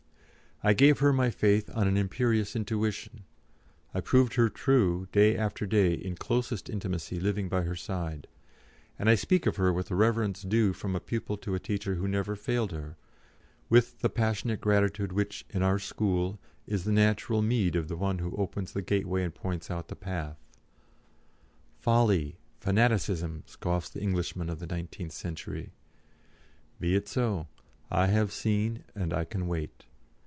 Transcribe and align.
I 0.63 0.73
gave 0.73 0.99
her 0.99 1.11
my 1.11 1.31
faith 1.31 1.71
on 1.75 1.87
an 1.87 1.97
imperious 1.97 2.55
intuition, 2.55 3.23
I 3.95 3.99
proved 4.01 4.35
her 4.35 4.47
true 4.47 5.07
day 5.11 5.35
after 5.35 5.65
day 5.65 5.93
in 5.95 6.15
closest 6.15 6.69
intimacy 6.69 7.19
living 7.19 7.49
by 7.49 7.63
her 7.63 7.75
side; 7.75 8.27
and 8.99 9.09
I 9.09 9.15
speak 9.15 9.47
of 9.47 9.55
her 9.55 9.73
with 9.73 9.87
the 9.87 9.95
reverence 9.95 10.43
due 10.43 10.71
from 10.73 10.95
a 10.95 10.99
pupil 10.99 11.35
to 11.37 11.55
a 11.55 11.59
teacher 11.59 11.95
who 11.95 12.07
never 12.07 12.35
failed 12.35 12.73
her, 12.73 12.95
with 13.69 14.01
the 14.01 14.09
passionate 14.11 14.61
gratitude 14.61 15.13
which, 15.13 15.45
in 15.49 15.63
our 15.63 15.79
School, 15.79 16.37
is 16.67 16.83
the 16.83 16.91
natural 16.91 17.41
meed 17.41 17.75
of 17.75 17.87
the 17.87 17.97
one 17.97 18.19
who 18.19 18.35
opens 18.35 18.71
the 18.73 18.83
gateway 18.83 19.23
and 19.23 19.33
points 19.33 19.71
out 19.71 19.87
the 19.87 19.95
path. 19.95 20.37
"Folly! 21.79 22.37
fanaticism!" 22.59 23.41
scoffs 23.47 23.89
the 23.89 24.03
Englishman 24.03 24.47
of 24.47 24.59
the 24.59 24.67
nineteenth 24.67 25.13
century. 25.13 25.71
Be 26.79 26.93
it 26.95 27.07
so. 27.07 27.47
I 27.89 28.05
have 28.09 28.31
seen, 28.31 28.83
and 28.93 29.11
I 29.11 29.25
can 29.25 29.47
wait. 29.47 29.85